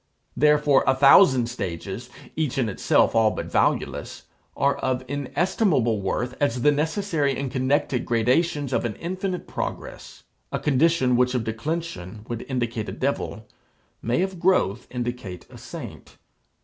[0.35, 4.23] Therefore a thousand stages, each in itself all but valueless,
[4.57, 10.23] are of inestimable worth as the necessary and connected gradations of an infinite progress.
[10.51, 13.47] A condition which of declension would indicate a devil,
[14.01, 16.17] may of growth indicate a saint.